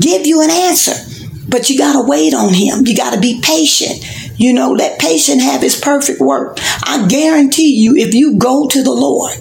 give 0.00 0.26
you 0.26 0.42
an 0.42 0.50
answer. 0.50 0.94
But 1.48 1.68
you 1.68 1.76
got 1.76 1.92
to 1.92 2.08
wait 2.08 2.32
on 2.32 2.54
Him. 2.54 2.86
You 2.86 2.96
got 2.96 3.12
to 3.14 3.20
be 3.20 3.40
patient. 3.42 4.02
You 4.40 4.54
know, 4.54 4.70
let 4.70 4.98
patient 4.98 5.42
have 5.42 5.60
His 5.60 5.78
perfect 5.78 6.18
work. 6.18 6.56
I 6.84 7.06
guarantee 7.06 7.76
you, 7.76 7.94
if 7.94 8.14
you 8.14 8.38
go 8.38 8.66
to 8.68 8.82
the 8.82 8.90
Lord 8.90 9.34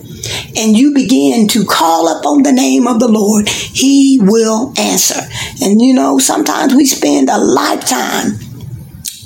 and 0.58 0.77
you 0.77 0.94
begin 0.94 1.48
to 1.48 1.63
call 1.63 2.20
upon 2.20 2.44
the 2.44 2.51
name 2.51 2.86
of 2.86 3.00
the 3.00 3.08
Lord, 3.08 3.48
He 3.48 4.20
will 4.22 4.74
answer. 4.77 5.22
And 5.63 5.82
you 5.82 5.94
know, 5.94 6.20
sometimes 6.20 6.75
we 6.75 6.86
spend 6.86 7.29
a 7.29 7.38
lifetime 7.38 8.39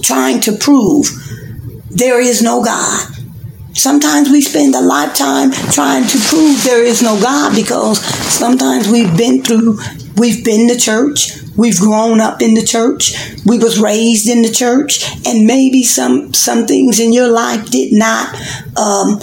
trying 0.03 0.41
to 0.41 0.51
prove 0.51 1.07
there 1.89 2.21
is 2.21 2.43
no 2.43 2.63
God. 2.63 3.22
Sometimes 3.73 4.29
we 4.29 4.41
spend 4.41 4.75
a 4.75 4.81
lifetime 4.81 5.51
trying 5.71 6.07
to 6.07 6.17
prove 6.19 6.63
there 6.63 6.83
is 6.83 7.01
no 7.01 7.19
God 7.19 7.55
because 7.55 7.99
sometimes 8.05 8.87
we've 8.87 9.15
been 9.17 9.43
through, 9.43 9.79
we've 10.15 10.45
been 10.45 10.67
to 10.67 10.77
church, 10.77 11.31
we've 11.57 11.79
grown 11.79 12.19
up 12.19 12.41
in 12.41 12.53
the 12.53 12.63
church, 12.63 13.13
we 13.45 13.57
was 13.57 13.79
raised 13.79 14.29
in 14.29 14.43
the 14.43 14.51
church, 14.51 15.03
and 15.25 15.47
maybe 15.47 15.83
some 15.83 16.33
some 16.33 16.67
things 16.67 16.99
in 16.99 17.13
your 17.13 17.29
life 17.29 17.69
did 17.71 17.91
not 17.91 18.29
um, 18.77 19.19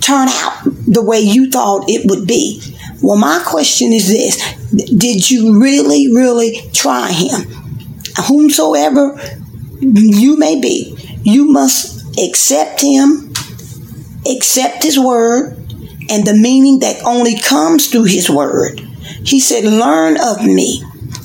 turn 0.00 0.28
out 0.28 0.64
the 0.86 1.02
way 1.02 1.20
you 1.20 1.50
thought 1.50 1.88
it 1.88 2.08
would 2.10 2.26
be. 2.26 2.62
Well, 3.02 3.16
my 3.16 3.42
question 3.46 3.92
is 3.92 4.08
this: 4.08 4.36
Did 4.70 5.30
you 5.30 5.58
really, 5.58 6.12
really 6.12 6.60
try 6.72 7.10
Him? 7.10 7.58
whomsoever 8.26 9.18
you 9.80 10.36
may 10.36 10.60
be, 10.60 10.96
you 11.22 11.46
must 11.46 11.97
accept 12.26 12.80
him, 12.80 13.32
accept 14.26 14.82
his 14.82 14.98
word, 14.98 15.56
and 16.10 16.26
the 16.26 16.34
meaning 16.34 16.80
that 16.80 17.02
only 17.04 17.38
comes 17.38 17.90
through 17.90 18.04
his 18.04 18.30
word. 18.30 18.80
He 19.24 19.40
said, 19.40 19.64
Learn 19.64 20.16
of 20.20 20.44
me. 20.44 20.82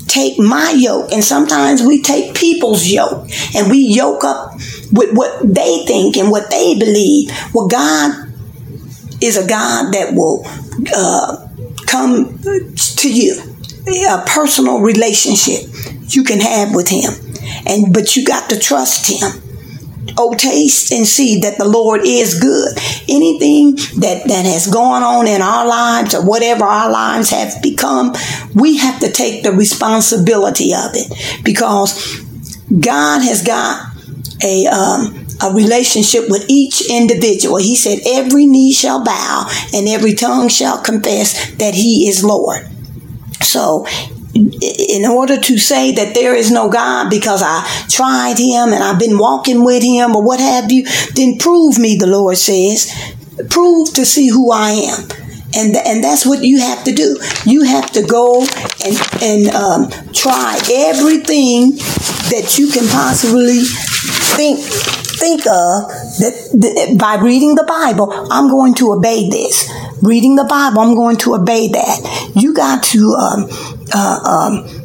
take 0.07 0.37
my 0.37 0.71
yoke, 0.77 1.11
and 1.11 1.23
sometimes 1.23 1.81
we 1.81 1.99
take 1.99 2.35
people's 2.35 2.85
yoke, 2.85 3.27
and 3.55 3.71
we 3.71 3.79
yoke 3.79 4.23
up 4.23 4.53
with 4.91 5.11
what 5.13 5.41
they 5.41 5.83
think 5.87 6.17
and 6.17 6.29
what 6.29 6.51
they 6.51 6.77
believe. 6.77 7.31
Well, 7.53 7.67
God 7.67 8.31
is 9.21 9.37
a 9.37 9.47
God 9.47 9.91
that 9.93 10.13
will 10.13 10.45
uh, 10.95 11.47
come 11.87 12.37
to 12.39 13.11
you, 13.11 13.41
a 13.87 14.23
personal 14.27 14.81
relationship 14.81 15.63
you 16.09 16.23
can 16.23 16.39
have 16.39 16.75
with 16.75 16.89
Him, 16.89 17.13
and 17.65 17.91
but 17.93 18.15
you 18.15 18.23
got 18.23 18.49
to 18.51 18.59
trust 18.59 19.09
Him. 19.09 19.42
Oh, 20.17 20.33
taste 20.35 20.91
and 20.91 21.07
see 21.07 21.39
that 21.39 21.57
the 21.57 21.67
Lord 21.67 22.01
is 22.05 22.39
good. 22.39 22.77
Anything 23.09 23.75
that, 24.01 24.23
that 24.27 24.45
has 24.45 24.67
gone 24.67 25.03
on 25.03 25.27
in 25.27 25.41
our 25.41 25.67
lives 25.67 26.13
or 26.13 26.25
whatever 26.25 26.65
our 26.65 26.91
lives 26.91 27.29
have 27.31 27.61
become, 27.61 28.13
we 28.53 28.77
have 28.77 28.99
to 28.99 29.11
take 29.11 29.43
the 29.43 29.51
responsibility 29.51 30.73
of 30.73 30.91
it 30.93 31.43
because 31.43 32.21
God 32.67 33.21
has 33.21 33.43
got 33.43 33.93
a, 34.43 34.67
um, 34.67 35.25
a 35.41 35.53
relationship 35.53 36.29
with 36.29 36.45
each 36.47 36.89
individual. 36.89 37.57
He 37.57 37.75
said, 37.75 37.99
Every 38.05 38.45
knee 38.45 38.73
shall 38.73 39.03
bow 39.03 39.49
and 39.73 39.87
every 39.87 40.13
tongue 40.13 40.49
shall 40.49 40.81
confess 40.81 41.53
that 41.55 41.73
He 41.73 42.07
is 42.07 42.23
Lord. 42.23 42.67
So 43.41 43.85
in 44.35 45.05
order 45.05 45.39
to 45.39 45.57
say 45.57 45.91
that 45.91 46.15
there 46.15 46.35
is 46.35 46.51
no 46.51 46.69
God 46.69 47.09
because 47.09 47.43
I 47.43 47.67
tried 47.87 48.39
him 48.39 48.73
and 48.73 48.83
I've 48.83 48.99
been 48.99 49.19
walking 49.19 49.63
with 49.63 49.83
him 49.83 50.15
or 50.15 50.23
what 50.23 50.39
have 50.39 50.71
you, 50.71 50.85
then 51.13 51.37
prove 51.37 51.77
me, 51.77 51.97
the 51.97 52.07
Lord 52.07 52.37
says. 52.37 52.91
Prove 53.49 53.93
to 53.93 54.05
see 54.05 54.29
who 54.29 54.51
I 54.51 54.71
am. 54.71 55.09
And, 55.55 55.75
and 55.75 56.03
that's 56.03 56.25
what 56.25 56.43
you 56.43 56.59
have 56.59 56.83
to 56.85 56.91
do. 56.91 57.19
You 57.45 57.63
have 57.63 57.91
to 57.91 58.03
go 58.03 58.41
and, 58.83 58.97
and 59.21 59.47
um, 59.49 59.89
try 60.11 60.59
everything 60.71 61.71
that 62.33 62.55
you 62.57 62.69
can 62.69 62.87
possibly 62.89 63.61
think 63.61 64.59
think 65.23 65.41
of 65.41 65.87
that, 66.19 66.33
that 66.53 66.97
by 66.99 67.15
reading 67.15 67.55
the 67.55 67.63
Bible, 67.63 68.11
I'm 68.31 68.49
going 68.49 68.73
to 68.75 68.91
obey 68.91 69.29
this. 69.29 69.69
Reading 70.01 70.35
the 70.35 70.43
Bible, 70.43 70.81
I'm 70.81 70.95
going 70.95 71.17
to 71.17 71.35
obey 71.35 71.69
that. 71.69 72.31
You 72.35 72.53
got 72.53 72.83
to 72.91 73.13
um, 73.13 73.47
uh, 73.93 74.19
um, 74.23 74.83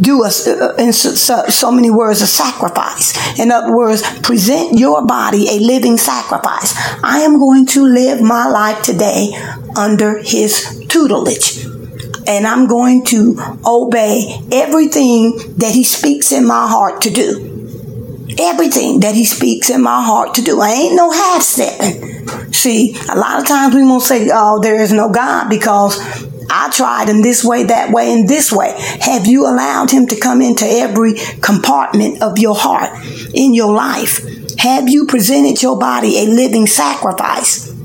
do 0.00 0.22
a, 0.22 0.28
uh, 0.28 0.74
in 0.76 0.92
so, 0.92 1.14
so, 1.14 1.72
many 1.72 1.90
words 1.90 2.20
a 2.20 2.26
sacrifice 2.26 3.38
in 3.38 3.50
other 3.50 3.74
words 3.74 4.02
present 4.20 4.78
your 4.78 5.06
body 5.06 5.48
a 5.48 5.58
living 5.58 5.96
sacrifice 5.96 6.74
i 7.02 7.20
am 7.20 7.38
going 7.38 7.64
to 7.64 7.82
live 7.82 8.20
my 8.20 8.46
life 8.46 8.82
today 8.82 9.32
under 9.76 10.18
his 10.18 10.84
tutelage 10.88 11.64
and 12.26 12.46
i'm 12.46 12.66
going 12.66 13.04
to 13.04 13.36
obey 13.64 14.38
everything 14.52 15.32
that 15.56 15.72
he 15.74 15.82
speaks 15.82 16.30
in 16.30 16.46
my 16.46 16.68
heart 16.68 17.00
to 17.00 17.10
do 17.10 17.56
everything 18.38 19.00
that 19.00 19.14
he 19.14 19.24
speaks 19.24 19.70
in 19.70 19.82
my 19.82 20.02
heart 20.02 20.34
to 20.34 20.42
do. 20.42 20.60
I 20.60 20.70
ain't 20.70 20.94
no 20.94 21.10
half 21.10 21.42
stepping. 21.42 22.28
See, 22.52 22.96
a 23.10 23.16
lot 23.16 23.40
of 23.40 23.46
times 23.46 23.74
we 23.74 23.82
won't 23.82 24.02
say, 24.02 24.28
oh, 24.32 24.60
there 24.60 24.80
is 24.80 24.92
no 24.92 25.10
God 25.10 25.48
because 25.48 25.98
I 26.50 26.70
tried 26.70 27.08
in 27.08 27.22
this 27.22 27.44
way, 27.44 27.64
that 27.64 27.90
way, 27.90 28.12
and 28.12 28.28
this 28.28 28.52
way. 28.52 28.74
Have 29.00 29.26
you 29.26 29.46
allowed 29.46 29.90
him 29.90 30.06
to 30.08 30.18
come 30.18 30.40
into 30.40 30.64
every 30.64 31.14
compartment 31.42 32.22
of 32.22 32.38
your 32.38 32.54
heart 32.54 32.90
in 33.34 33.54
your 33.54 33.72
life? 33.72 34.24
Have 34.58 34.88
you 34.88 35.06
presented 35.06 35.62
your 35.62 35.78
body 35.78 36.18
a 36.18 36.26
living 36.26 36.66
sacrifice? 36.66 37.75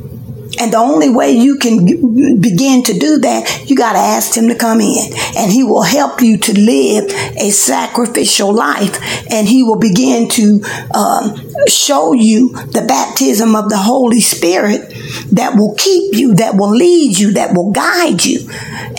And 0.61 0.71
the 0.71 0.77
only 0.77 1.09
way 1.09 1.31
you 1.31 1.57
can 1.57 2.39
begin 2.39 2.83
to 2.83 2.93
do 2.93 3.17
that, 3.17 3.63
you 3.67 3.75
got 3.75 3.93
to 3.93 3.99
ask 3.99 4.37
Him 4.37 4.47
to 4.49 4.55
come 4.55 4.79
in. 4.79 5.11
And 5.35 5.51
He 5.51 5.63
will 5.63 5.81
help 5.81 6.21
you 6.21 6.37
to 6.37 6.53
live 6.53 7.05
a 7.35 7.49
sacrificial 7.49 8.53
life. 8.53 9.01
And 9.31 9.47
He 9.47 9.63
will 9.63 9.79
begin 9.79 10.29
to 10.29 10.61
um, 10.93 11.35
show 11.67 12.13
you 12.13 12.49
the 12.49 12.85
baptism 12.87 13.55
of 13.55 13.69
the 13.69 13.77
Holy 13.77 14.21
Spirit 14.21 14.93
that 15.31 15.55
will 15.55 15.73
keep 15.79 16.13
you, 16.13 16.35
that 16.35 16.55
will 16.55 16.69
lead 16.69 17.17
you, 17.17 17.33
that 17.33 17.55
will 17.55 17.71
guide 17.71 18.23
you. 18.23 18.47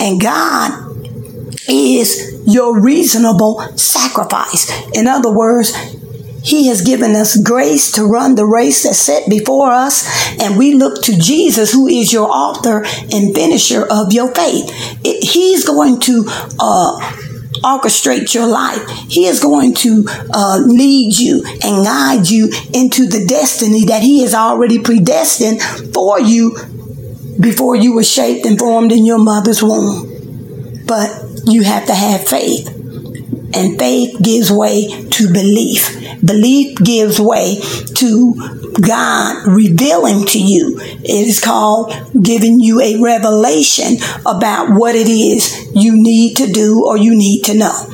And 0.00 0.20
God 0.20 0.90
is 1.68 2.42
your 2.44 2.80
reasonable 2.80 3.60
sacrifice. 3.78 4.68
In 4.96 5.06
other 5.06 5.32
words, 5.32 5.72
he 6.42 6.66
has 6.66 6.82
given 6.82 7.12
us 7.12 7.36
grace 7.36 7.92
to 7.92 8.04
run 8.04 8.34
the 8.34 8.46
race 8.46 8.82
that's 8.82 8.98
set 8.98 9.28
before 9.28 9.70
us, 9.70 10.06
and 10.40 10.58
we 10.58 10.74
look 10.74 11.02
to 11.04 11.16
Jesus, 11.16 11.72
who 11.72 11.86
is 11.86 12.12
your 12.12 12.28
author 12.28 12.84
and 13.12 13.34
finisher 13.34 13.86
of 13.90 14.12
your 14.12 14.34
faith. 14.34 14.68
It, 15.04 15.24
he's 15.24 15.64
going 15.64 16.00
to 16.00 16.24
uh, 16.58 16.98
orchestrate 17.62 18.34
your 18.34 18.46
life. 18.46 18.88
He 19.08 19.26
is 19.26 19.40
going 19.40 19.74
to 19.74 20.04
uh, 20.08 20.58
lead 20.64 21.18
you 21.18 21.44
and 21.62 21.84
guide 21.84 22.28
you 22.28 22.50
into 22.74 23.06
the 23.06 23.24
destiny 23.26 23.84
that 23.86 24.02
He 24.02 24.22
has 24.22 24.34
already 24.34 24.80
predestined 24.80 25.62
for 25.94 26.20
you 26.20 26.56
before 27.40 27.76
you 27.76 27.94
were 27.94 28.04
shaped 28.04 28.46
and 28.46 28.58
formed 28.58 28.92
in 28.92 29.04
your 29.04 29.18
mother's 29.18 29.62
womb. 29.62 30.08
But 30.86 31.10
you 31.46 31.62
have 31.62 31.86
to 31.86 31.94
have 31.94 32.26
faith, 32.26 32.68
and 33.54 33.78
faith 33.78 34.20
gives 34.22 34.50
way 34.50 35.08
to 35.22 35.32
belief. 35.32 35.96
Belief 36.24 36.76
gives 36.78 37.20
way 37.20 37.58
to 37.94 38.34
God 38.80 39.46
revealing 39.46 40.26
to 40.26 40.40
you. 40.40 40.78
It 40.80 41.28
is 41.28 41.40
called 41.40 41.92
giving 42.22 42.60
you 42.60 42.80
a 42.80 43.00
revelation 43.00 43.96
about 44.26 44.70
what 44.70 44.94
it 44.94 45.08
is 45.08 45.70
you 45.74 45.92
need 45.94 46.36
to 46.38 46.46
do 46.46 46.84
or 46.84 46.96
you 46.96 47.14
need 47.14 47.44
to 47.44 47.54
know. 47.54 47.86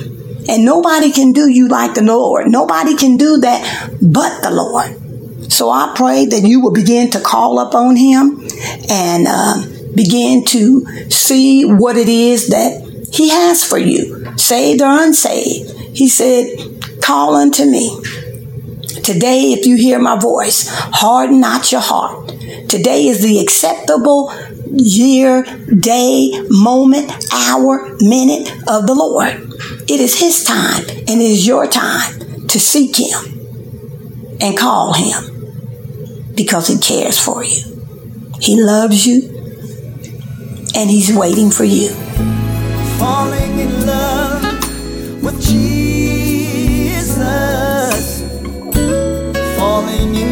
And 0.48 0.64
nobody 0.64 1.12
can 1.12 1.32
do 1.32 1.48
you 1.48 1.68
like 1.68 1.94
the 1.94 2.02
Lord. 2.02 2.48
Nobody 2.48 2.96
can 2.96 3.16
do 3.16 3.38
that 3.38 3.90
but 4.00 4.42
the 4.42 4.50
Lord. 4.50 5.52
So 5.52 5.70
I 5.70 5.92
pray 5.94 6.26
that 6.26 6.42
you 6.42 6.60
will 6.60 6.72
begin 6.72 7.10
to 7.10 7.20
call 7.20 7.58
up 7.58 7.74
on 7.74 7.96
Him 7.96 8.46
and 8.88 9.26
uh, 9.28 9.62
begin 9.94 10.44
to 10.46 11.10
see 11.10 11.64
what 11.64 11.96
it 11.96 12.08
is 12.08 12.48
that 12.48 13.08
He 13.12 13.28
has 13.30 13.64
for 13.64 13.78
you, 13.78 14.36
saved 14.38 14.80
or 14.80 15.02
unsaved. 15.02 15.70
He 15.94 16.08
said, 16.08 16.77
Call 17.08 17.36
unto 17.36 17.64
me. 17.64 17.88
Today, 19.02 19.54
if 19.56 19.64
you 19.64 19.76
hear 19.76 19.98
my 19.98 20.18
voice, 20.18 20.68
harden 20.68 21.40
not 21.40 21.72
your 21.72 21.80
heart. 21.80 22.28
Today 22.68 23.06
is 23.06 23.22
the 23.22 23.40
acceptable 23.40 24.30
year, 24.70 25.42
day, 25.74 26.38
moment, 26.50 27.10
hour, 27.32 27.96
minute 28.00 28.50
of 28.68 28.86
the 28.86 28.92
Lord. 28.92 29.32
It 29.88 30.00
is 30.00 30.20
His 30.20 30.44
time 30.44 30.84
and 30.86 31.22
it 31.22 31.30
is 31.30 31.46
your 31.46 31.66
time 31.66 32.46
to 32.46 32.60
seek 32.60 32.98
Him 32.98 34.36
and 34.42 34.54
call 34.54 34.92
Him 34.92 36.34
because 36.34 36.68
He 36.68 36.76
cares 36.76 37.18
for 37.18 37.42
you. 37.42 37.62
He 38.38 38.62
loves 38.62 39.06
you 39.06 39.30
and 40.74 40.90
He's 40.90 41.10
waiting 41.16 41.50
for 41.50 41.64
you. 41.64 41.88
Falling 42.98 43.37
in 49.86 50.12
love 50.14 50.27